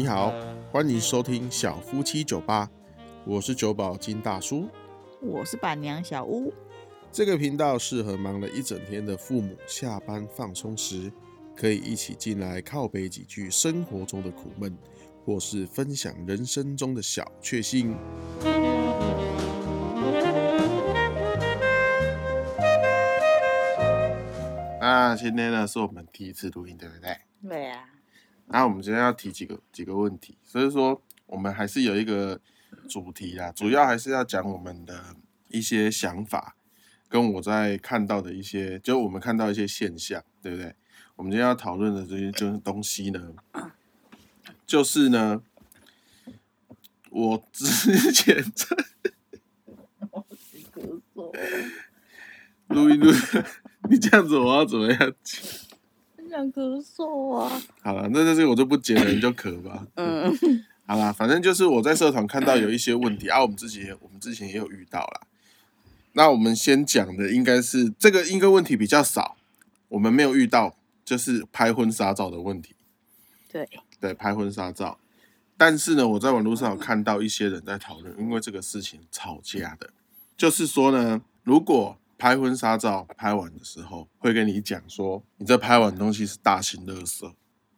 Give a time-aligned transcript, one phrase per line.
[0.00, 0.32] 你好，
[0.72, 2.70] 欢迎收听小夫妻酒吧，
[3.26, 4.66] 我是酒保金大叔。
[5.20, 6.50] 我是板娘小屋，
[7.12, 11.12] 这个频道适合忙了一整天的父母下班放松时，
[11.54, 14.74] 可以一起进来靠背几句生活中的苦闷，
[15.26, 17.94] 或是分享人生中的小确幸。
[24.80, 27.18] 那今天呢，是我们第一次录音，对不对？
[27.46, 27.84] 对啊，
[28.52, 32.40] 那我们今天要提几个几个问题，所以说我们还是有一个
[32.88, 35.14] 主题啦，主要还是要讲我们的
[35.48, 36.56] 一些想法，
[37.08, 40.74] 跟我在看到的一些，就我们看到一些现象，对不对？
[41.14, 43.34] 我们今天要讨论的这些就是东西呢，
[44.66, 45.42] 就是呢，
[47.10, 47.66] 我之
[48.12, 48.76] 前在
[50.72, 51.32] 咳嗽，
[52.68, 53.12] 录一录，
[53.88, 55.14] 你这样子我要怎么样
[56.30, 57.60] 想咳嗽啊。
[57.82, 59.86] 好了，那这个我就不解了，你就咳吧。
[59.96, 60.32] 嗯，
[60.86, 65.26] 好啦，反正就是我在社团看到有一些问题啊，我们自己我们之前也有遇到啦。
[66.12, 69.36] 那我们先讲的应该是这个，应该问题比较少，
[69.88, 72.74] 我们没有遇到，就是拍婚纱照的问题。
[73.48, 73.68] 对，
[74.00, 74.98] 对，拍婚纱照。
[75.56, 79.90] 但是呢，我在网络上有看到一些人在讨论，因为这个事情吵架的，
[80.36, 87.32] 就是说呢，如果拍婚纱照拍完的时候，会跟你讲说，你这拍完的东西是大型垃圾。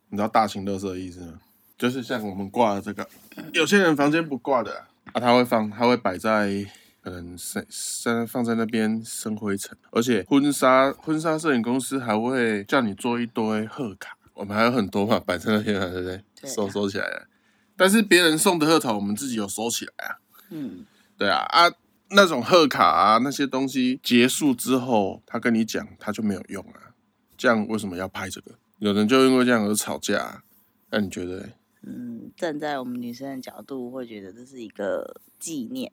[0.09, 1.41] 你知道大型垃圾的意思吗？
[1.79, 3.09] 就是像我们挂的这个，
[3.55, 6.67] 有些人房间不挂的啊，他会放，他会摆在
[7.01, 16.23] 可能生生放在那边生灰尘，而且婚纱婚纱摄影公司还会叫你做一堆贺卡，我们还有很多嘛，摆在那边嘛，对不对？
[16.45, 17.29] 收收起来了。
[17.77, 20.19] 但是别人送的贺卡，我们自己有收起来啊。
[20.51, 20.85] 嗯，
[21.17, 21.71] 对啊啊，
[22.15, 26.95] 那种贺卡啊那些东西结束之后，他跟你讲，他就没有用啊。
[27.37, 28.53] 这样为什么要拍这个？
[28.79, 30.45] 有人就因为这样而吵架、
[30.91, 31.51] 那你觉得？
[31.83, 35.93] 嗯，站在我们女生的角度，会觉得这是一个纪念，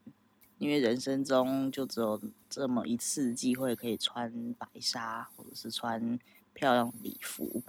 [0.58, 6.20] 因为人生中就只有这么一次机会可以穿白纱，或者是穿
[6.54, 7.64] 漂亮礼服，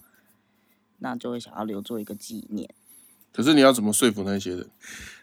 [0.99, 2.75] 那就会想要留作一个纪念。
[3.33, 4.71] 可是你要怎么说服那些人？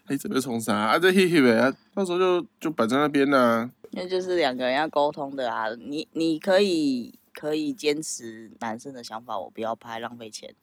[0.05, 0.97] 哎，这边冲啥啊？
[0.97, 10.55] 这嘿嘿呗啊，到时候就就摆在那边呢、那就是两个人要沟通的啊，你你可以可以坚持男生的想法，我不要拍，浪费钱。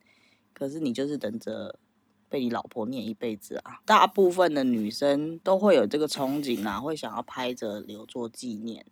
[0.54, 1.78] 可是你就是等着
[2.30, 3.80] 被你老婆念一辈子啊！
[3.84, 8.86] 大部分的女生都会有这个憧憬啊， 会想要拍着留作纪念。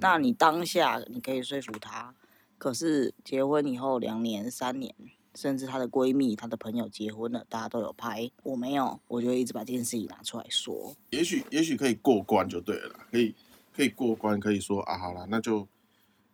[0.00, 2.14] 那你当下你可以说服她，
[2.58, 4.94] 可是结婚以后两年、三年，
[5.34, 10.94] 甚至她的闺蜜、她的朋友结婚了，大家都有拍，我没有，我就一直把这件事情拿出来说。
[11.10, 13.34] 也许也许可以过关就对了，可以
[13.74, 15.66] 可以过关，可以说啊，好了，那就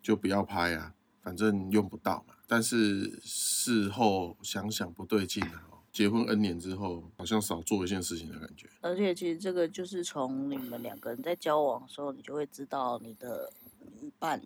[0.02, 2.34] 就不要拍啊，反正用不到嘛。
[2.46, 8.68] 但是事后想想不对劲啊，结婚 N 年之后，好像少做一件事情的感觉。
[8.80, 14.42] 而且其实这个就是从你们两个人在交往的时候，你就会知道你的另一半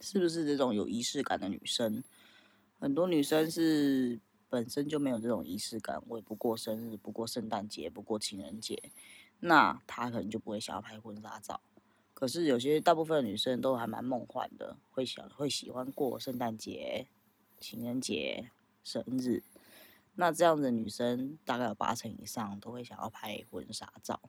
[0.00, 2.02] 是不是这种有仪式感的女生。
[2.78, 8.80] 很多女生是本身就没有这种仪式感，我也不过生日，不过圣诞节，不过情人节，
[9.40, 11.60] 那她可能就不会想要拍婚纱照。
[12.14, 17.06] 可是有些大部分的女生都还蛮梦幻的，会想会喜欢过圣诞节、
[17.60, 18.50] 情人节、
[18.82, 19.42] 生日。
[20.14, 24.20] 那这样的女生大概有八成以上都会想要拍婚纱照，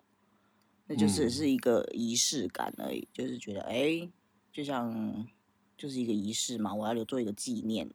[0.86, 4.12] 那就只嗯是一个仪式感而已，就是觉得哎、诶
[4.52, 5.28] 就像
[5.78, 7.90] 就是一个仪式嘛，我要留做一个纪念。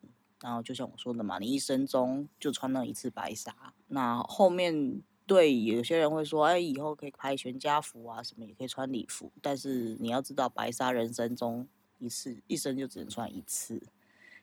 [0.44, 11.66] 然后就像我说的嘛，你一生中就穿那一次白纱，那后面对有些人会说，哎，以后可以拍全家福啊，什么也可以穿礼服，但是你要知道，白纱人生中
[11.99, 13.83] 一次一生就只能穿一次，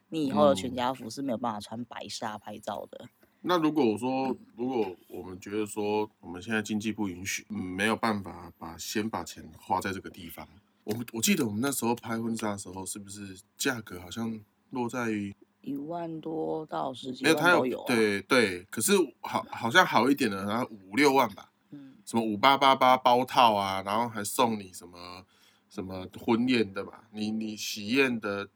[0.10, 3.08] 你以后的全嗯家福是没有办法穿白纱拍照的。
[3.42, 10.48] 那如果我说，如果我们觉得说我们现在经济不允许，嗯，没有办法把先把钱花在这个地方，
[10.84, 14.40] 我们我记得我们那时候拍婚纱的时候，是不是价格好像
[14.72, 25.26] 落在于一万多到十几万都有、啊。，对对，可是好好像好一点的，然后五六万吧，嗯，什么五八八八包套啊，然后还送你什么
[25.70, 28.48] 什么婚宴的吧，你你喜宴的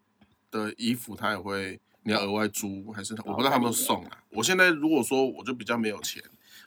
[0.49, 4.23] 的衣服他也会，你要额外租还是我不知道他有没有送啊。
[4.29, 6.23] 我现在如果说我就比较没有钱，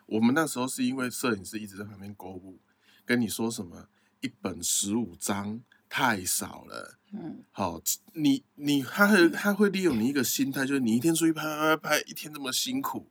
[0.06, 2.58] 我们那时候是因为摄影师一直在旁边购物，
[3.04, 3.88] 跟你说什么
[4.20, 6.97] 一本十五张太少了。
[7.12, 7.80] 嗯，好，
[8.12, 13.06] 你你他会他会利用你一个心态，就是你一天出去拍拍拍拍，一天这么辛苦，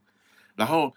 [0.55, 0.93] 然后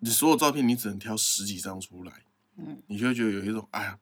[0.00, 2.12] 你所有照片你只能挑十几张出来，
[2.56, 3.98] 嗯，你就会觉得有一种哎呀，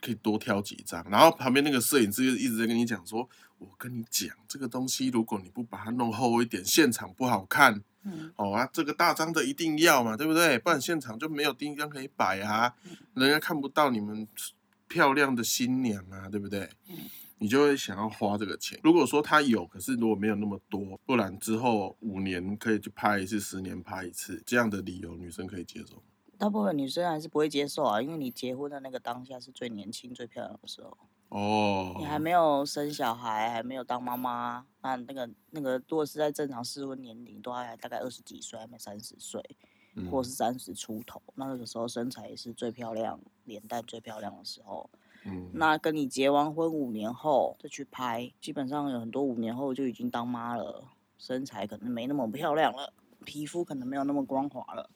[0.00, 1.04] 可以多挑几张。
[1.10, 3.28] 然后旁边那个摄影师就一直在跟你讲说，
[3.58, 7.82] 我跟你讲，这个东西如果你不把它弄厚一点，现场不好看。
[8.04, 10.56] 嗯，哦啊，这个大张的一定要嘛，对不对？
[10.60, 12.72] 不然现场就没有第一张可以摆啊，
[13.14, 14.26] 人家看不到你们
[14.88, 16.68] 漂亮的新娘啊，对不对？
[16.88, 16.96] 嗯
[17.40, 18.76] 你就会想要花这个钱。
[18.82, 26.02] 如果说他有，可是如果没有那么多，不然之后五年可以去拍一次，十年拍一次，这样的理由女生可以接受。
[26.36, 30.98] 大部分女生还是不会接受啊，因为你结婚的那个当下是最年轻、最漂亮的时候，
[31.28, 39.68] 哦，你还没有生小孩，还没有当妈妈，那那个那个，如果是在正常适婚年龄，都还大概二十几岁，还没三十岁，嗯
[40.10, 44.88] 或是三十出头，那个时候身材也是最漂亮、脸蛋最漂亮的时候。
[45.24, 50.84] 嗯，那跟你结完婚五年后再去拍，基本上有很多五年后就已经当妈了，
[51.18, 52.92] 身材可能没那么漂亮了，
[53.24, 54.88] 皮肤可能没有那么光滑了。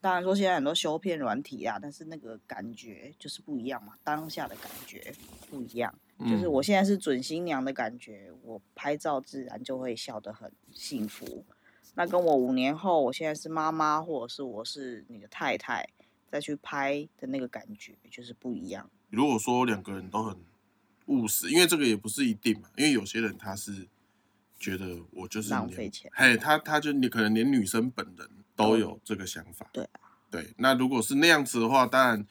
[0.00, 5.12] 当然说现在很多修片软体啊，但是那个感觉就是不一样嘛，当下的感觉
[5.50, 5.92] 不一样。
[6.20, 11.44] 就是嗯我现在是准新娘的感觉，我拍照自然就会笑得很幸福。
[11.98, 15.84] 那跟我五年后，我现在是妈妈，或者是我是你的太太，
[16.30, 18.88] 再去拍的那个感觉就是不一样。
[19.10, 20.38] 如果说两个人都很
[21.06, 23.88] 务实，因为这个也不是一定嘛，因为有些人他是
[24.60, 30.54] 觉得我就是浪费钱嘿，他他就你可能连女生本人都有这个想法，对啊，对。
[30.58, 32.24] 那如果是那样子的话，当然，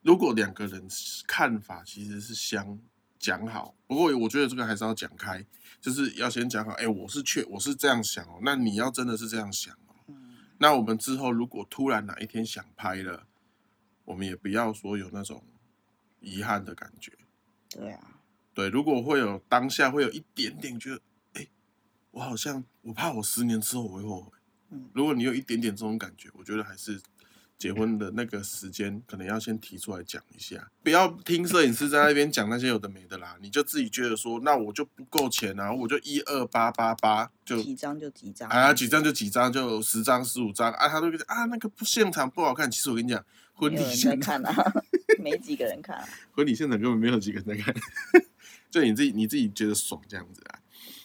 [0.00, 0.88] 如果两个人
[1.26, 2.78] 看法其实是相
[3.24, 5.42] 讲好，不过我觉得这个还是要讲开，
[5.80, 13.26] 就是要先讲好，哎、我是确我是这样想哦，那你要真的是这样想哦，嗯，那我们之后如果突然哪一天想拍了，
[14.04, 15.42] 我们也不要说有那种
[16.20, 17.12] 遗憾的感觉。
[17.70, 18.20] 对啊，
[18.52, 21.00] 对，如果会有当下会有一点点觉得，
[21.32, 21.48] 哎，
[22.10, 24.32] 我好像我怕我十年之后我会后悔。
[24.68, 24.90] 嗯。
[24.92, 27.00] 如果你有一点点这种感觉，我觉得还是
[27.58, 42.70] 结婚的那个时间可能要先提出来讲一下，不要听摄影师在那边讲那些有的没的啦，你就自己觉得说，那我就不够钱啊，我就一二八八八就几张就几张啊，几张就几张，就十张十五张啊，他都觉得啊那个不现场不好看。
[42.70, 43.24] 其实我跟你讲，
[43.54, 44.72] 婚礼现场看啊，
[45.22, 46.06] 没几个人看啊。
[46.32, 47.74] 婚礼现场根本没有几个人在看，
[48.70, 50.58] 就你自己你自己觉得爽这样子啊。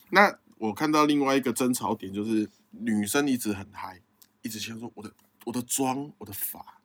[0.10, 4.02] 那我看到另外一个争吵点就是女生一直很嗨，
[4.42, 5.10] 一直先说我的
[5.46, 6.82] 我的妆、我的发、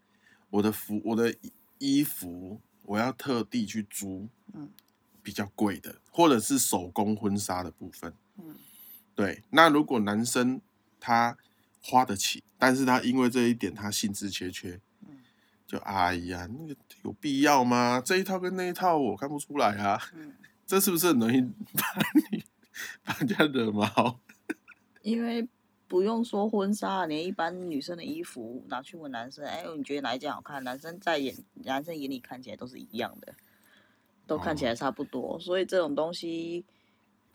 [0.51, 4.71] 我的服、我的衣衣服，我要特地去租，嗯，
[5.23, 8.57] 比较贵的，或者是手工婚纱的部分，嗯，
[9.15, 9.43] 对。
[9.51, 10.61] 那如果男生
[11.01, 11.37] 他
[11.83, 15.19] 花得起，但是他因为这一点他兴致缺缺，嗯
[15.67, 18.01] 就哎呀，那个有必要吗？
[18.05, 20.33] 这一套跟那一套我看不出来啊，嗯，
[20.65, 21.41] 这是不是很容易
[21.75, 21.83] 把
[22.31, 22.45] 你
[23.05, 24.21] 把人家惹毛？
[25.03, 25.47] 因为
[25.87, 30.65] 不用说婚纱，连一般女生的衣服拿去问男生，哎，你觉得哪一件好看？
[30.65, 33.35] 男生在眼男生眼里看起来都是一样的，
[34.27, 35.39] 都看起来差不多。
[35.39, 36.65] 所以这种东西，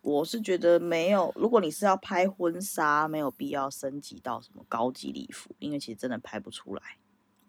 [0.02, 1.32] 我是觉得没有。
[1.36, 6.82] 如果你是要拍婚纱，没有必要升级到什么高级礼服，因为其实真的拍不出来。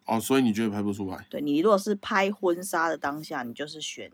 [0.04, 1.26] 哦，所以你觉得拍不出来？
[1.30, 4.12] 对你如果是拍婚纱的当下，你就是选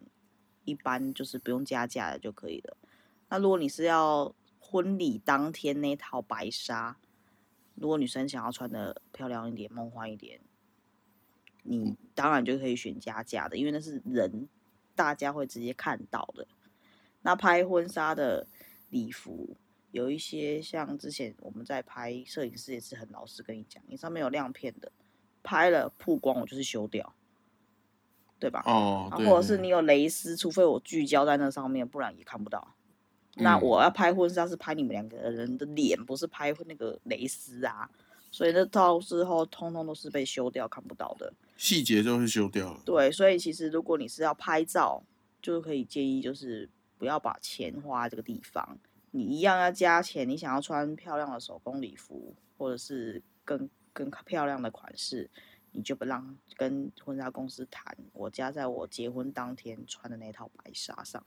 [0.64, 2.76] 一般就是不用加价的就可以了。
[3.28, 4.32] 那如果你是要
[4.68, 6.96] 婚礼当天那套白纱，
[7.76, 10.40] 如果女生想要穿的漂亮一点、梦幻一点，
[11.62, 14.48] 你当然就可以选加价的，因为那是人
[14.94, 16.46] 大家会直接看到的。
[17.22, 18.46] 那拍婚纱的
[18.90, 19.56] 礼服，
[19.90, 24.92] 有一些像之前我们在拍，摄影师也是很老实跟你讲，你上面有亮片的，
[25.42, 27.14] 拍了曝光我就是修掉，
[28.38, 28.62] 对吧？
[28.66, 32.75] 哦，或者是你有蕾丝，除非我聚焦在那上面，不然也看不到。
[33.36, 37.88] 那嗯我要拍婚纱是拍你们两个人的脸，不是拍那个蕾丝啊。
[38.32, 41.32] 所以那到时候通通都是被修掉，看不到的。
[41.56, 42.80] 细节都是修掉了。
[42.84, 45.02] 对，所以其实如果你是要拍照，
[45.40, 48.78] 就可以建议就是不要把钱花在这个地方，
[49.12, 50.28] 你一样要加钱。
[50.28, 55.30] 你想要穿漂亮的手工礼服，或者是更更漂亮的款式，
[55.72, 61.24] 你就不让跟婚纱公司谈，我加在我结婚当天穿的那套白纱上，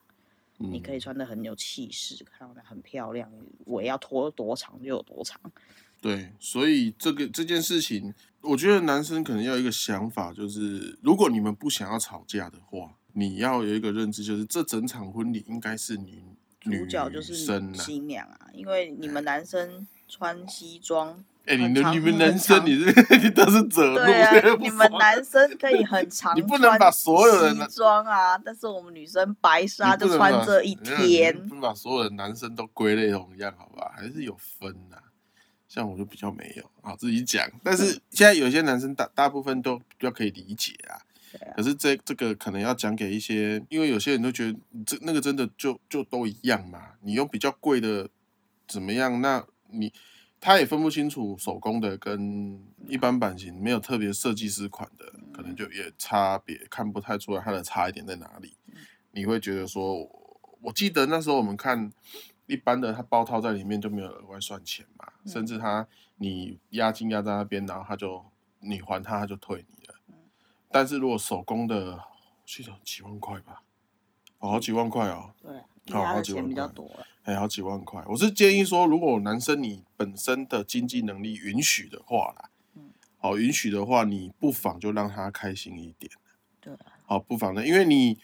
[0.60, 3.32] 你可以嗯穿的很有气势，看的很漂亮，
[3.66, 5.40] 我要拖多长就有多长。
[6.00, 16.24] 对，所以这个这件事情，我觉得男生可能要有一个想法，就是如果你们不想要吵架的话，你要有一个认知，就是这整场婚礼应该是女
[16.64, 17.36] 女主角就是。
[17.74, 22.86] 新娘啊，因为你们男生穿西装，哎、你你们男生，你是
[23.18, 24.00] 你都是走路，
[24.60, 31.56] 你们男生可以很 长，你不能把所有人西装啊，但是我们女生白纱就穿这一天不。
[31.56, 33.92] 能把所有的男生都归类同样，好吧？
[33.96, 35.02] 还是有分的、
[35.68, 37.50] 像我就比较没有啊，自己讲。
[37.64, 40.94] 但是现在有些男生大大部分都比较可以理解啊。
[40.96, 41.02] 啊
[41.56, 46.80] 可是这这个可能要讲给一些，因为有些人都觉得这那个真的就就都一样嘛。
[47.02, 48.08] 你用比较贵的
[48.68, 49.22] 怎么样？
[49.22, 49.92] 那你
[50.42, 58.56] 他也分不清楚手工的跟一般版型没有特别设计师款的，可能就也差别看不太出来它的差一点在哪里。
[59.12, 60.08] 你会觉得说，
[60.62, 61.92] 我记得那时候我们看
[62.46, 68.24] 一般的，它包套在里面就没有额外算钱嘛，甚至他你押金押在那边，然后他就
[68.60, 69.96] 你还他，他就退你了。
[70.72, 72.00] 但是如果手工的，
[72.46, 73.64] 记得几万块吧，
[74.38, 75.34] 哦，好几万块哦。
[75.42, 75.52] 对，
[75.90, 77.06] 因好好几万块比较多了。
[77.22, 78.04] 还好几万块。
[78.08, 86.12] 我是建议说，如果男生你本身的经济能力允许的话啦，嗯好允许的话，你不妨就让他开心一点。
[86.60, 88.18] 对啊，好，不妨的，因为你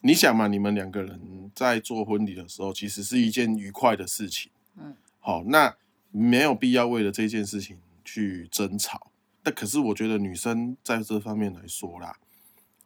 [0.00, 4.50] 你想嘛，你们两个人在做婚礼的时候，其实是一件愉快的事情。
[4.76, 5.76] 嗯，好，那
[6.10, 9.10] 没有必要为了这件事情去争吵。
[9.42, 12.18] 但可是我觉得女生在这方面来说啦，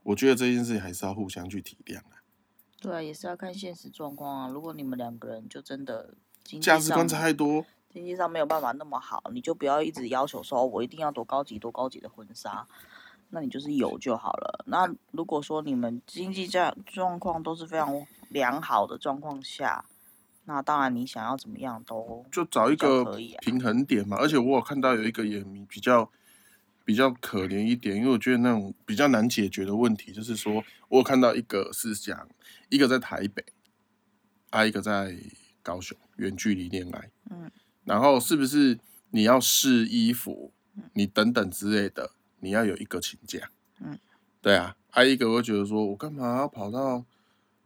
[0.03, 2.22] 我觉得这件事情还是要互相去体谅啊。
[2.83, 4.49] 对啊，也是要看现实状况啊。
[4.49, 6.12] 如果你们两个人就真的
[6.43, 12.67] 经济上价值观差太多，经济上没有办法那么好，你就不要一直要求说，哦我一定要多高级多高级的婚纱，
[13.31, 14.65] 那你就是有就好了。
[14.67, 19.85] 那如果说你们经济状状况都是非常良好的状况下，
[20.47, 24.17] 那当然你想要怎么样都就找一比较个可以啊平衡点嘛。
[24.19, 26.11] 而且我有看到有一个也比较
[26.85, 32.29] 比较可怜一点，因为我觉得那种比较难解决的问题，就是说我有看到一个是讲
[32.69, 33.45] 一个在台北，
[34.51, 35.17] 啊一个在
[35.62, 37.51] 高雄，远距离恋爱，嗯，
[37.85, 38.79] 然后是不是
[39.11, 40.53] 你要试衣服，
[40.95, 43.99] 你等等之类的，你要有一个请假，嗯，
[44.41, 47.05] 对啊，还、一个会觉得说我干嘛要跑到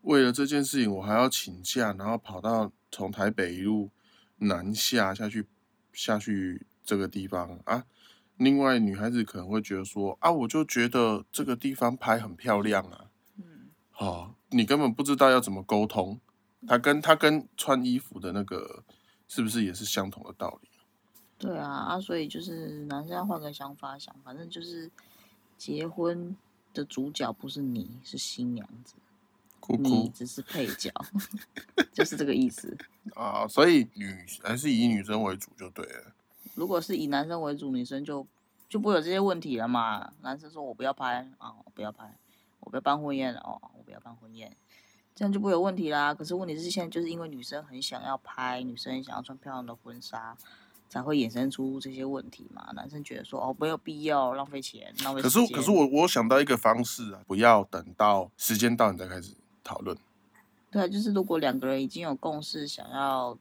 [0.03, 3.91] 为了这件事情我还要请假，然后跑到从台北一路
[4.39, 5.47] 南下下去
[5.93, 7.87] 下去这个地方啊。
[8.37, 13.07] 另外，女孩子可能会觉得说啊，我就觉得这个地方拍很漂亮啊，
[13.39, 16.21] 嗯哦，你根本不知道要怎么沟通，
[16.67, 18.85] 它跟它跟穿衣服的那个
[19.27, 20.69] 是不是也是相同的道理？
[21.39, 24.91] 对啊啊，所以就是男生要换个想法想，反正就是
[25.57, 26.37] 结婚
[26.75, 28.95] 的主角不是你，是新娘子，
[29.61, 30.91] 哭哭你只是配角，
[31.93, 32.77] 就是这个意思。
[33.15, 36.13] 啊，所以女还是以女生为主就对了。
[36.57, 38.27] 如果是以男生为主，女生就
[38.69, 40.11] 就不会有这些问题了嘛。
[40.23, 42.17] 男生说我不要拍啊，我不要拍，
[42.61, 44.57] 我不要办婚宴哦，我不要办婚宴，
[45.15, 46.13] 这样就不会有问题啦。
[46.13, 50.37] 可是问题是现在就是因为女生很想要拍，女生想要穿漂亮的婚纱，
[50.89, 52.73] 才会衍生出这些问题嘛。
[52.75, 55.29] 男生觉得说哦没有必要浪费钱，浪费可。
[55.29, 59.97] 是可是我我想到一个方式啊，不要等到时间到你再开始讨论。
[60.71, 63.39] 对啊，就是如果两个人已经有共识，想要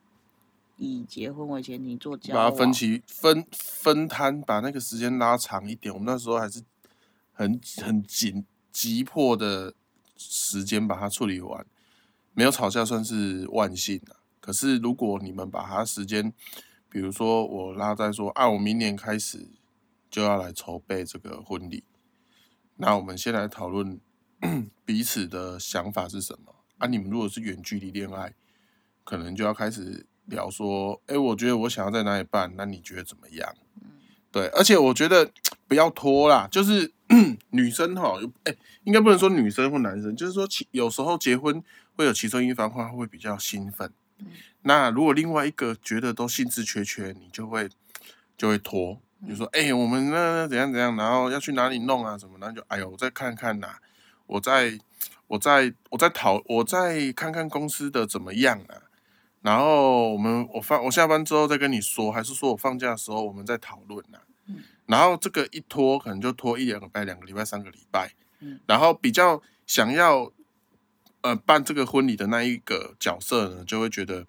[0.77, 5.93] 以结婚为前提做交往，把它分期分分摊，把那个时间拉长一点。
[5.93, 6.61] 我们那时候还是
[7.31, 9.73] 很很紧急迫的
[10.17, 11.65] 时间把它处理完，
[12.33, 14.19] 没有吵架算是万幸啊。
[14.39, 16.33] 可是如果你们把它时间，
[16.89, 19.47] 比如说我拉在说啊，我明年开始
[20.09, 21.83] 就要来筹备这个婚礼，
[22.75, 23.99] 那我们先来讨论
[24.85, 26.87] 彼此的想法是什么啊？
[26.87, 28.33] 你们如果是远距离恋爱，
[29.03, 33.53] 可能就要开始聊说，哎、我觉得我想要在哪里办，那你觉得怎么样？
[34.31, 35.31] 对，而且我觉得
[35.67, 36.91] 不要拖啦，就是
[37.51, 38.53] 女生哈，哎、
[38.83, 41.63] 应该不能说女生或男生，就是说其有时候结婚
[41.95, 43.89] 会有其中一方话会比较兴奋，
[44.63, 47.69] 那如果另外一个觉得都兴致缺缺，你就会
[48.37, 53.75] 就会拖，比如说，哎、我们那怎样怎样，然后要去哪里弄啊什么，然后就哎呦，我再看看呐、
[54.25, 54.77] 我再
[55.27, 58.81] 我再我再讨，我再看看公司的怎么样啊。
[59.45, 68.11] 然后我们我放我下班之后再跟你说，还是说我放假的时候我们再讨论呢、嗯然后这个一拖可能就拖一两个礼拜、两个礼拜、三个礼拜。
[68.39, 70.31] 嗯然后比较想要
[71.21, 74.25] 呃办这个婚礼的那一个角色呢，就会觉得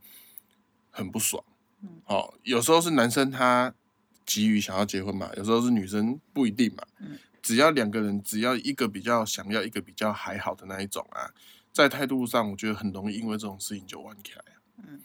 [0.90, 1.42] 很不爽。
[1.82, 3.74] 嗯哦，有时候是男生他
[4.26, 6.82] 急于想要结婚嘛，有时候是女生不一定嘛。
[7.00, 11.30] 嗯只要两个人，只要一个比较想要，一个比较还好的那一种啊，
[11.72, 14.42] 在态度上，我觉得很容易因为这种事情就玩起来。
[14.78, 15.00] 嗯，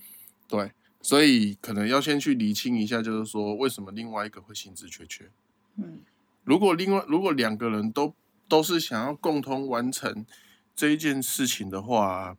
[0.47, 5.29] 对，所以可能要先去厘清一下，就是说为什么另外一个会兴致缺缺。
[5.77, 6.01] 嗯
[6.43, 8.15] 如果另外如果两个人都
[8.47, 10.25] 都是想要共同完成
[10.75, 12.35] 这一件事情的话，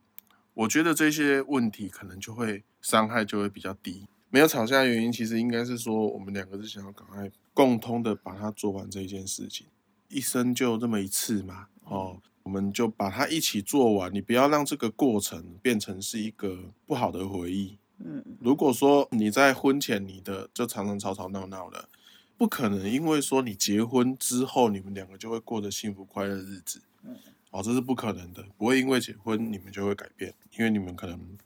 [0.54, 4.06] 我觉得这些问题可能就会伤害就会比较低。
[4.28, 9.68] 没有吵架的原因，其实应该是说我们两个是想要赶快共通的把它做完这一件事情，
[10.08, 14.12] 一生就这么一次嘛，哦，我们就把它一起做完。
[14.12, 17.78] 你不要让这个过程变成是一个不好的回忆。
[18.04, 21.88] 嗯如果说你在婚前你的就常常吵吵闹闹的，
[22.36, 27.16] 不可能因为说你结婚之后你们两个就会过着幸福快乐的日子，嗯
[27.52, 31.38] 哦，这是不可能的，不会因为结婚你们就会改变，因为你们可能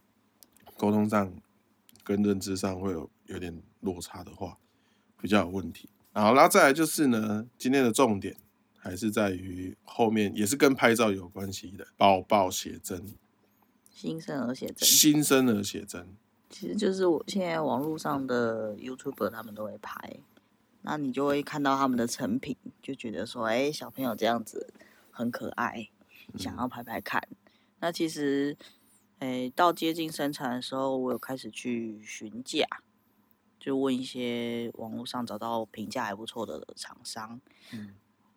[0.76, 1.30] 沟通上
[2.02, 4.56] 跟认知上会有有点落差的话，
[5.20, 5.90] 比较有问题。
[6.12, 8.34] 好，然后再来就是呢，今天的重点
[8.86, 13.04] 还是在于后面，也是跟拍照有关系的，宝宝写真，
[13.90, 16.06] 新生儿写真，新生儿写真，
[16.48, 20.20] 其实就是我现在网络上的 YouTuber 他们都会拍，
[20.82, 24.72] 那你就会看到他们的成品，就觉得说，哎，小朋友这样子
[25.10, 25.88] 很可爱，
[26.36, 27.26] 想要拍拍看。
[27.80, 28.56] 那其实，
[29.18, 32.64] 哎，到接近生产的时候，我有开始去询价，
[33.58, 37.40] 就问一些网络上找到评价还不错的厂商，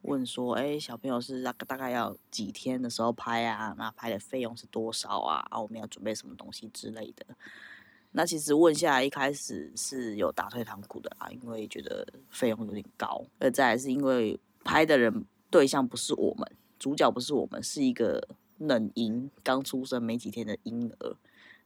[0.03, 3.75] 问说，哎，小朋友是大大概要几天的时候拍啊？
[3.77, 5.45] 那拍的费用是多少啊？
[5.49, 7.25] 啊，我们要准备什么东西之类的。
[8.11, 18.27] 那其实问下来，一开始是有打退堂鼓的啊，因为觉得费用有点高，而再来是因为拍的人对象不是我们，主角不是我们，是一个
[18.57, 21.15] 嫩婴，刚出生没几天的婴儿。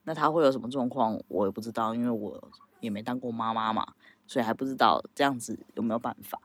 [0.02, 2.50] 那他会有什么状况，我也不知道，因为我
[2.80, 3.94] 也没当过妈妈嘛，
[4.26, 6.38] 所以还不知道这样子有没有办法。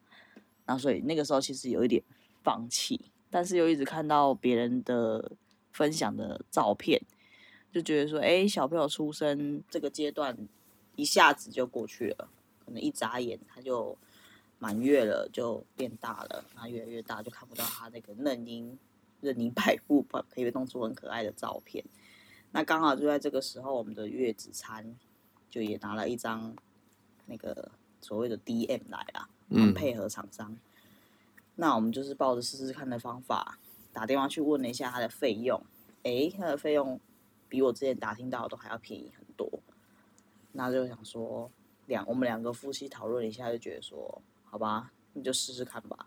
[0.69, 1.99] 那所以那个时候其实有一点
[2.43, 5.31] 放弃，但是又一直看到别人的
[5.71, 7.01] 分享的照片。
[7.71, 10.38] 就觉得说，哎，小朋友出生这个阶段
[10.95, 12.29] 一下子就过去了，
[12.63, 13.97] 可能一眨眼他就
[14.59, 18.77] 满月了，就变大了，然后越来越大，就看不到他那个嫩婴
[19.21, 21.83] 任你摆布吧，可以弄出很可爱的照片。
[22.51, 24.95] 那刚好就在这个时候，我们的月子餐
[25.49, 26.55] 就也拿了一张
[27.25, 27.71] 那个
[28.01, 29.03] 所谓的 DM 来
[29.51, 30.58] 啊，配合厂商。
[31.56, 33.58] 那我们就是抱着试试看的方法，
[33.91, 35.62] 打电话去问了一下他的费用，
[36.03, 37.00] 哎，他的费用。
[37.51, 39.50] 比我之前打听到的都还要便宜很多，
[40.51, 41.50] 那就想说
[41.88, 46.06] 两我们两个夫妻讨论一下，就觉得说好吧，你就试试看吧，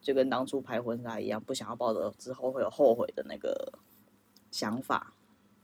[0.00, 3.72] 就跟当初拍婚纱一样，不想要抱着之后会有后悔的那个
[4.52, 5.12] 想法，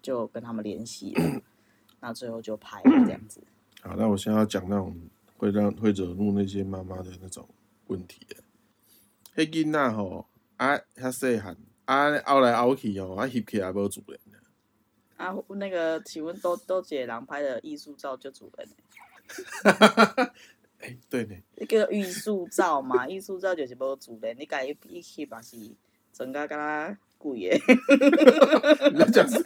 [0.02, 1.40] 就跟他们联系了，
[2.02, 3.40] 那最后就拍了这样子。
[3.82, 4.92] 好，那我现在要讲那种
[5.40, 7.48] 会让会惹怒那些妈妈的那种
[7.86, 8.36] 问题的，
[9.34, 10.26] 迄囡仔吼
[10.58, 14.20] 啊遐细汉啊拗来拗去哦，啊翕起来无主人。
[15.16, 18.68] 啊，那个，请问都都姐郎拍的艺术照就主人？
[20.80, 21.34] 哎，对呢。
[21.56, 25.56] 那个艺术照嘛， 艺术照就是无主人，你家一一翕嘛是
[26.12, 27.58] 整个敢若贵耶。
[28.92, 29.38] 你讲是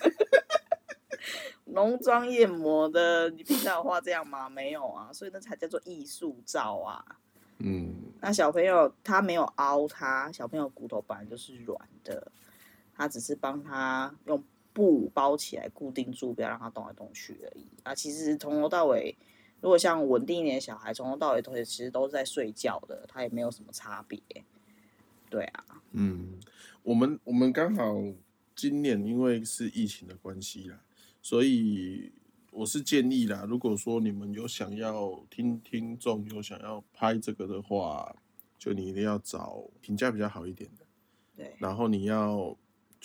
[1.75, 4.49] 浓妆艳抹的，你平常有画这样吗？
[4.51, 7.05] 没有啊，所以那才叫做艺术照啊。
[7.59, 7.95] 嗯。
[8.21, 12.33] 那小朋友他没有凹他，小朋友骨头本来就是软的，
[12.97, 14.43] 他只是帮他用。
[14.75, 17.95] 布包起来固定住，不要让他动来动去而已啊！
[17.95, 19.17] 其实从头到尾，
[19.61, 24.21] 如果像稳定一点的小孩，从头到尾都其实都是在睡觉的，他也没有什么差别。
[25.31, 26.41] 对啊，嗯，
[26.83, 27.95] 我们我们刚好
[28.57, 30.81] 今年因为是疫情的关系啦，
[31.25, 32.13] 所以
[32.51, 38.15] 我是建议啦，如果说你们有想要听听众有想要拍这个的话，
[38.59, 40.85] 就你一定要找评价比较好一点的，
[41.35, 42.55] 对，然后你要。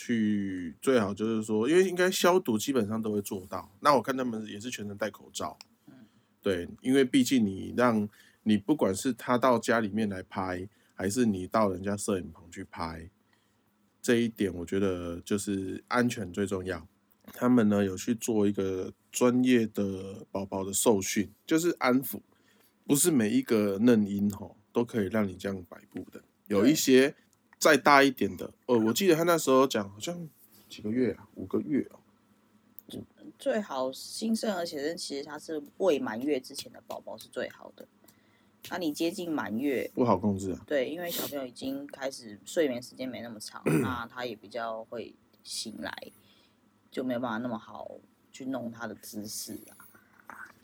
[0.02, 3.70] 去最好就是说，因为应该消毒基本上都会做到。
[3.82, 5.60] 那我看他们也是全程戴口罩。
[5.88, 5.94] 嗯
[6.42, 8.08] 对，因为毕竟你让
[8.44, 13.10] 你不管是他到家里面来拍，还是你到人家摄影棚去拍，
[14.02, 16.88] 这一点我觉得就是安全最重要。
[17.34, 22.20] 他们呢有去做一个专业的宝宝的受训，就是安抚，
[22.86, 27.16] 不是每一个嫩婴吼都可以让你这样摆布的，有一些。
[27.62, 30.30] 再大一点的，哦，我记得他那时候讲好像
[30.70, 32.00] 几个月啊，五个月哦。
[33.38, 37.86] 最好新生儿写真，其实它是未满月之前的宝宝是最好的。
[38.70, 40.64] 那你接近满月不好控制啊。
[40.66, 45.14] 对，因为小朋友已经开始睡眠时间没那么长， 那他也比较会
[45.44, 45.94] 醒来，
[46.92, 47.92] 就没有办法那么好
[48.32, 49.74] 去弄他的姿势啊。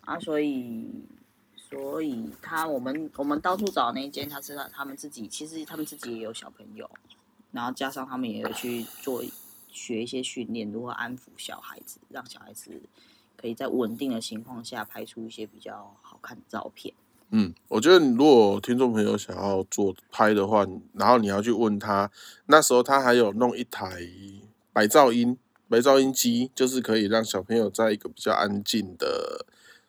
[0.02, 1.06] 啊，所以。
[1.68, 6.88] 所以他我们我们到处找那一间，他是他他们自己，其实他们自己也有小朋友，
[7.52, 9.24] 然后加上他们也有去做
[9.68, 12.80] 学一些训练，如何安抚小孩子，让小孩子
[13.36, 16.94] 可以在稳定的情况下拍出一些比较好看的照片。
[17.32, 22.10] 嗯，我觉得如果听众朋友想要做拍的话，然后你要去问他，
[22.46, 24.08] 那时候他还有弄一台
[24.72, 25.36] 白噪音
[25.70, 29.46] 白噪音机，就是可以让小朋友在一个比较安静的。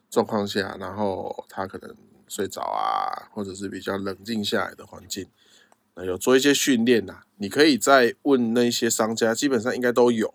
[0.09, 1.95] 状况下，然后他可能
[2.29, 5.27] 睡着啊，或者是比较冷静下来的环境，
[5.95, 7.25] 那有做一些训练呐。
[7.39, 10.33] 你可以再问那些商家，基本上应该都有，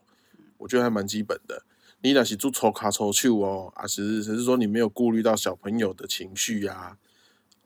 [0.58, 1.63] 我觉得还蛮基本的。
[2.01, 6.97] 你那是做抽卡抽球哦，啊，是只是说你没有顾虑到小朋友的情绪呀。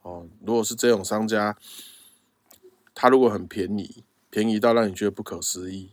[0.04, 1.58] 哦，如果是这种商家，
[2.94, 5.90] 他如果很便宜，便宜到让你觉得不可思议，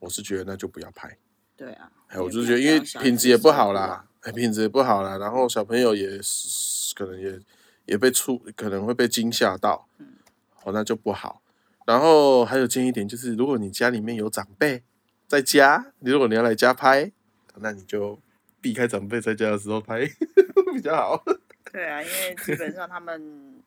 [0.00, 1.16] 我是觉得那就不要拍。
[1.56, 4.04] 对啊，哎，我就觉得因为品质也不好啦。
[4.20, 7.38] 哎品质也不好啦，然后小朋友也是可能也
[7.84, 9.86] 也被触，可能会被惊吓到，
[10.64, 11.40] 哦，那就不好。
[11.86, 14.82] 然后还有建议点就是，如果你家里面有长辈
[15.28, 17.12] 在家，如果你要来家拍，
[17.58, 18.18] 那你就
[18.60, 20.04] 避开长辈在家的时候拍
[20.74, 21.24] 比较好。
[21.70, 23.62] 对啊，因为基本上他们，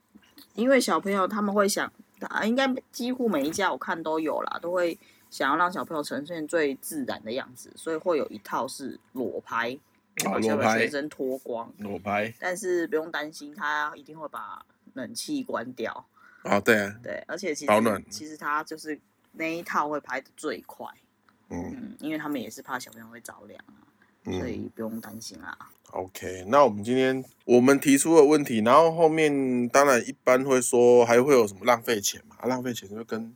[0.55, 1.89] 因为小朋友他们会想，
[2.19, 9.77] 啊，应该几乎每一家我看都有啦，都会想要让小朋友呈现最自然的样子，所以会有一套是裸拍，
[10.23, 12.33] 把小朋友全身脱光，裸拍。
[12.39, 16.05] 但是不用担心，他一定会把冷气关掉。
[16.43, 18.99] 哦，对啊，对，而且其实保暖，其实他就是
[19.33, 20.87] 那一套会拍的最快，
[21.49, 23.83] 嗯，因为他们也是怕小朋友会着凉啊，
[24.23, 25.57] 所以不用担心啦。
[25.91, 32.37] OK，那我们今天我们提出的问题，然后后面当然一般会说还会有什么浪费钱嘛？
[32.45, 33.35] 浪费钱就跟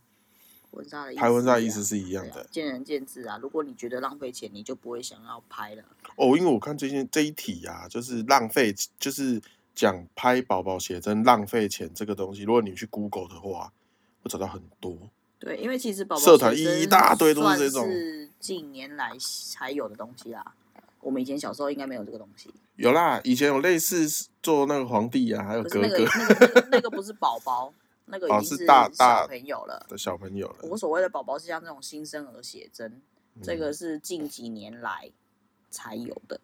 [0.76, 3.38] 婚纱的拍婚纱意思是一样的，见仁见智啊。
[3.42, 5.84] 如果你觉得浪费钱，你就不会想要拍了。
[6.16, 9.42] 哦，因为我看最近这一题啊，就是浪费，就是
[9.76, 12.44] 讲拍宝宝写真浪费钱这个东西。
[12.44, 13.72] 如果你去 Google 的话，
[14.22, 14.98] 会找到很多。
[15.40, 19.12] 对，因为其实宝宝社团一大堆都是这种，是近年来
[19.52, 20.54] 才有的东西啦。
[21.02, 22.50] 我们以前小时候应该没有这个东西。
[22.78, 24.08] 有啦，以前有类似
[24.42, 25.82] 做那个皇帝啊，还有哥哥。
[25.82, 27.74] 那个那个那个不是宝宝，
[28.06, 29.86] 那个已经是大小朋友了。
[29.90, 30.58] 的小朋友了。
[30.64, 33.02] 我所谓的宝宝是像这种新生儿写真，
[33.42, 35.12] 这个是近几年来
[35.70, 36.40] 才有的，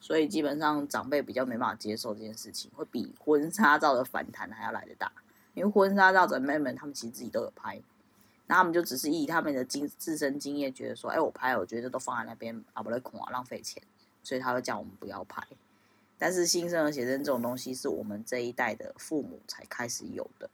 [0.00, 5.12] 所以基本上长辈比较没办法接受这件事情，会比婚纱照的反弹还要来得大。
[5.54, 7.82] 因为婚纱照的妹们他们其实自己都有拍，
[8.46, 13.82] 那他们就只是以他们的经自身经验觉得说，哎，我拍，我觉得都放在那边啊，不来恐啊，浪费钱。
[14.22, 15.42] 所以他会叫我们不要拍，
[16.18, 20.48] 但是新生儿写真这种东西是我们这一代的父母才开始有的。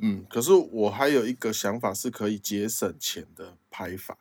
[0.00, 4.18] 嗯，可是我还有一个想法是可以节省钱的拍法。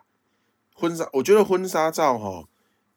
[0.75, 2.47] 婚纱，我觉得婚纱照哈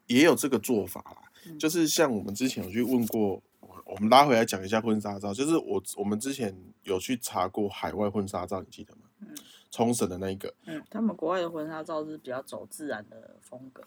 [0.07, 3.43] 也有这个做法啦，就是像我们之前有去问过，
[3.85, 9.03] 我们拉回来讲一下婚纱照，就是我我们之前有去查过海外婚纱照，你记得吗？
[9.21, 9.29] 嗯，
[9.71, 10.53] 冲绳的那一个。
[10.65, 13.83] 嗯，他们国外的婚纱照是比较走自然的风格。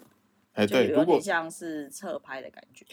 [0.54, 2.86] 哎，对，如果像是侧拍的感觉，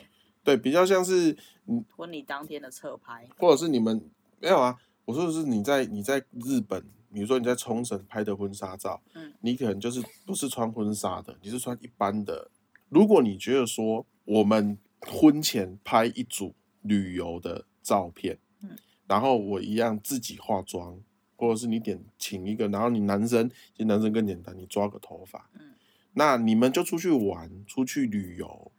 [0.45, 4.03] 对，比较像是嗯婚礼当天的侧拍，或者是你们
[4.41, 4.79] 没有啊？
[5.07, 12.51] 我说的是你在你在日本，比如说你在冲绳拍的婚纱照，嗯，你可能就是不是穿婚纱的，你是穿一般的。
[12.88, 21.01] 如果你觉得说我们婚前拍一组旅游的照片，嗯，然后我一样自己化妆，
[21.37, 25.73] 或者是你点请一个，然后你男生，其实男生更简单，你抓个头发，嗯。
[26.14, 28.73] 那你们就出去玩，出去旅游，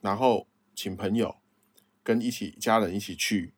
[0.00, 1.34] 然后请朋友
[2.04, 3.52] 跟一起家人一起去。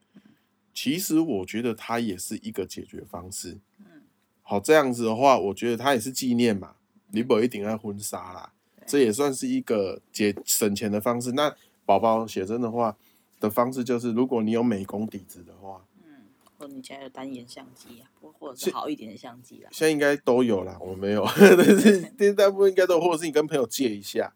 [0.75, 3.59] 其实我觉得它也是一个解决方式。
[3.79, 4.03] 嗯
[4.43, 6.75] 好，这样子的话，我觉得它也是纪念嘛。
[7.13, 8.53] 你不一定要婚纱啦，
[8.87, 11.33] 这也算是一个节省钱的方式。
[11.33, 11.55] 那
[11.87, 12.97] 宝宝写真的话
[13.39, 15.85] 的方式就是，如果你有美工底子的话。
[16.05, 16.27] 嗯，
[16.59, 19.71] 或你家有单眼相机啊，或或者是好一点的相机啦？
[19.73, 24.35] 现在应该都有啦，我没有， 但是大部分应该都，或者是你跟朋友借一下。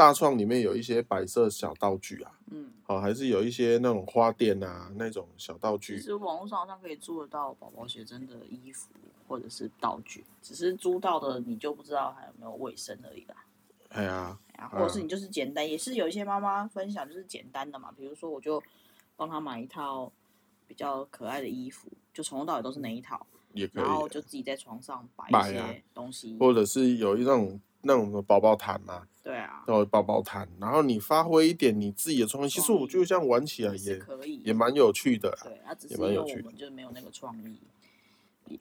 [0.00, 5.98] 对，大创里面有一些摆设小道具啊，嗯，好，还是有一些那种花店啊那种小道具。
[5.98, 8.90] 其实网络上好像可以租得到宝宝写真的衣服
[9.28, 13.36] 或者是道具，只是租到的你就不知道还有没有卫生而已啦。
[13.90, 14.38] 哎呀，
[14.72, 18.62] 或者是你就是简单，也是有一些妈妈分享就是简单的嘛，比如说我就
[19.16, 20.10] 帮他买一套。
[20.70, 37.58] 比较可爱的衣服，就从头到尾都是那一套，也可以，然后就自己在床上摆一些东西，或者是有一种那种宝宝毯嘛，对啊，然后包包毯，然后你发挥一点你自己的创意，其实我觉得这样玩起来也可以，也蛮有趣的，对，啊，只是因为我们就是没有那个创意，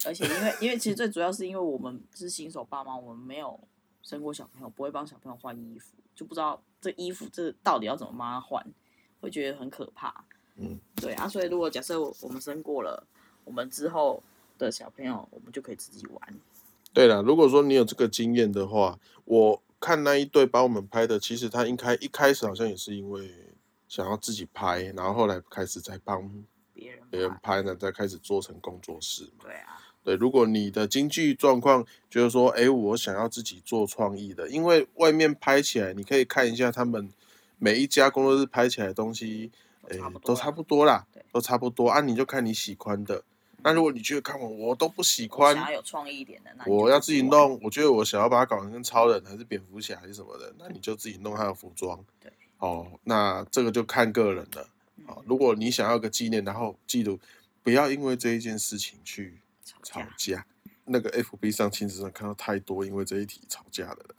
[0.06, 3.60] 而且因为因为其实最主要是因为我们是新手爸妈，我们没有
[4.04, 8.66] 生过小朋友，不会帮小朋友换衣服，就不知道这衣服这到底要怎么帮他换，
[9.20, 10.24] 会觉得很可怕。
[10.56, 13.06] 嗯，对啊，所以如果假设我们生过了，
[13.44, 14.22] 我们之后
[14.58, 16.40] 的小朋友，我们就可以自己玩。
[16.93, 23.32] 对了，如果说你有这个经验的话，我看那一对把我们拍的，其实他应该一开始好像也是因为
[23.88, 26.21] 想要自己拍，然后后来开始在帮
[26.73, 29.43] 别人别人拍呢，再开始做成工作室嘛。
[29.43, 37.10] 对啊，对，如果你的经济状况就是说，哎，我想要自己做创意的，因为外面拍起来，你可以看一下他们
[37.58, 39.52] 每一家工作室拍起来的东西。
[39.88, 41.99] 哎，都差不多啦，都差不多啊。
[42.02, 43.23] 你就看你喜欢的。
[43.63, 47.60] 那如果你觉得看我我都不喜欢，想要有创意一点的，我要自己弄。
[47.62, 52.04] 我觉得我想要把它搞成跟超人还是蝙蝠侠还是什么的，那你就自己弄他的服装。
[52.19, 54.69] 对，哦，那这个就看个人了。
[55.08, 57.19] 啊，如果你想要个纪念，然后记录，
[57.63, 59.39] 不要因为这一件事情去
[59.84, 60.45] 吵架。
[60.91, 64.15] 那个 FB 上亲子上看到太多因为这一题吵架的了。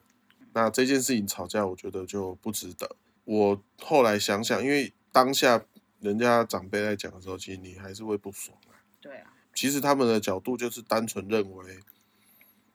[0.52, 2.96] 那这件事情吵架，我觉得就不值得。
[3.24, 5.64] 我后来想想，因为当下
[6.00, 8.69] 人家长辈在讲的时候，其实你还是会不爽啊。
[9.00, 11.78] 对啊，其实他们的角度就是单纯认为，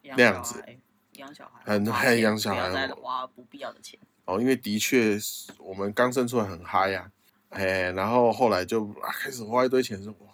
[0.02, 0.64] 那样子
[1.14, 4.00] 养小孩，很花钱爱养小不要再孩哦花不必要的钱。
[4.26, 7.12] 哦，因为的确是我们刚生出来很嗨呀、
[7.50, 10.28] 哎，然后后来就啊开始花一堆钱，说哇，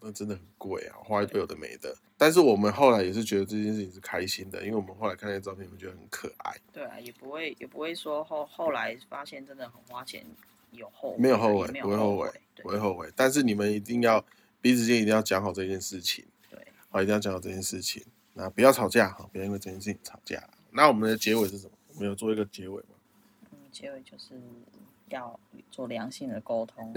[0.00, 1.94] 那真的很贵啊，花一堆有的没的。
[2.16, 10.24] 但是我们后来也是觉得这件事情是开心的，因为我们后来看那些照片，我们觉得很可爱，对啊，也不会也不会说后后来发现真的很花钱，
[10.70, 12.30] 有后悔没有后悔，不会后悔，
[12.62, 13.12] 不会后悔。
[13.14, 14.24] 但是你们一定要
[14.64, 20.42] 彼此间一定要讲好这件事情，对，好，一定要讲好这件事情，那不要吵架，哈，不要因为这件事情吵架。
[20.70, 21.72] 那我们的结尾是什么？
[21.92, 22.96] 我们有做一个结尾吗？
[23.52, 24.40] 嗯，结尾就是
[25.10, 25.38] 要
[25.70, 26.94] 做良性的沟通，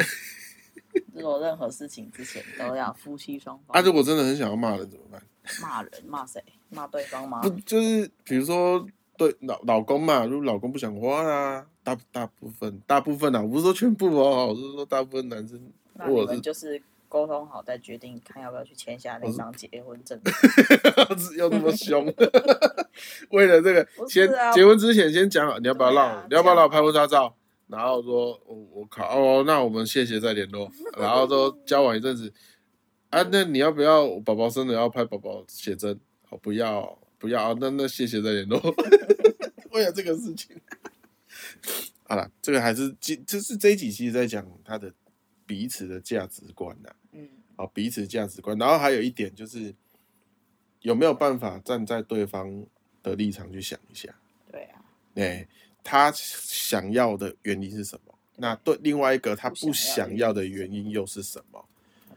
[1.19, 5.21] 做任何事情之前都要夫妻双方啊，如果真的很想要骂人怎么办？
[5.61, 7.49] 骂人骂谁骂对方吗不？
[7.65, 20.19] 就是比如说对老老公嘛，如果老公不想花啊，大大部分大部分啊，我不是说全部哦，我是说大部分男生那你们就是沟通好再决定看要不要去签下那张结婚证。
[21.37, 22.05] 要这么凶，
[23.31, 27.35] 为了这个先啊结婚之前先讲好，你要不要让你要不要让我拍婚纱照？
[27.67, 32.31] 然后说我我靠哦，那我们谢谢再联络， 然后说交往一阵子
[33.09, 35.99] 啊，那你要不要宝宝生了要拍宝宝写真？
[36.29, 38.59] 好不要不要啊，那那谢谢再联络。
[39.71, 40.59] 为了这个事情，
[42.03, 44.91] 好了，这个还是这这是这一集其实在讲他的
[45.47, 48.55] 彼此的价值观呐、嗯，啊，彼此价值观。
[48.59, 49.73] 然后还有一点就是，
[50.81, 52.63] 有没有办法站在对方
[53.01, 54.13] 的立场去想一下？
[54.51, 55.47] 对啊，哎、
[55.83, 58.13] 他想要的原因是什么？
[58.35, 61.65] 那对另外一个他不想要的原因又是什么？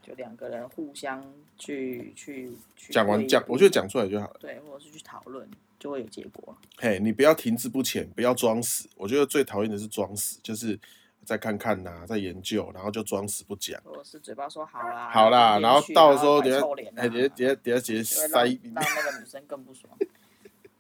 [0.03, 1.23] 就两个人互相
[1.57, 4.37] 去去去讲完讲，我觉得讲出来就好了。
[4.41, 6.57] 对，或者是去讨论，就会有结果。
[6.79, 8.89] 嘿，你不要停滞不前，不要装死。
[8.97, 10.79] 我觉得最讨厌的是装死，就是
[11.25, 13.81] 再看看呐、再研究，然后就装死不讲。
[13.85, 19.93] 我是嘴巴说好啦，好啦，然后到时候摆等下哎，等下等下等下直接塞让让那个女生更不爽。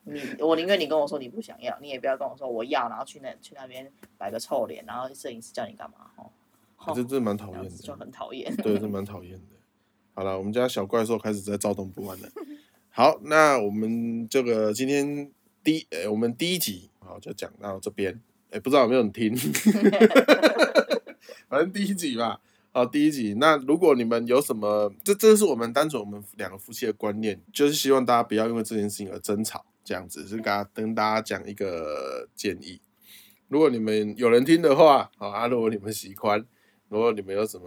[0.04, 6.10] 你我宁愿你跟我说你不想要，你也不要跟我说我要，然后去那去那边摆个臭脸，然后摄影师叫你干嘛？
[6.16, 6.30] 哦，
[6.76, 8.56] 啊这真的蛮讨厌这样子就的，很讨厌。
[8.56, 9.56] 对，这蛮讨厌的。
[10.14, 12.28] 好了，我们家小怪兽开始在躁动不安了。
[12.88, 15.30] 好，那我们这个今天
[15.62, 18.20] 第我们第一集好就讲到这边，
[18.50, 19.36] 哎，不知道有没有人听，
[21.48, 22.40] 反正第一集吧。
[22.72, 23.34] 好，第一集。
[23.40, 32.80] 那如果你们有什么，这这是我们单纯我们两个夫妻的观念，就是希望大家不要因为这件事情而争吵，这样子是跟大家跟大家讲一个建议。
[33.48, 36.46] 如果你们有人听的话，好啊，如果你们喜欢，
[36.88, 37.66] 如果你们有什么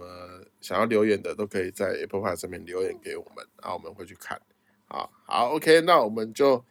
[0.62, 4.40] 想要留言的，都可以在 Apple Pie 上面留言给我们，然后我们会去看。
[4.86, 6.64] 好，好，OK，那我们就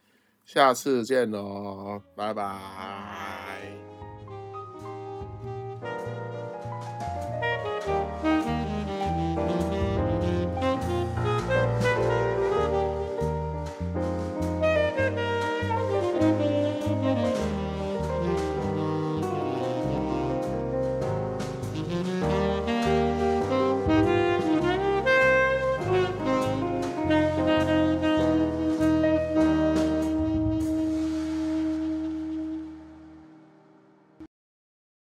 [0.44, 3.93] 下次见喽，拜拜。